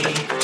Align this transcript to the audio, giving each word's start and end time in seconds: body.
body. 0.00 0.41